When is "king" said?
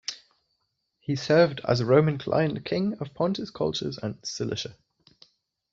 2.65-2.95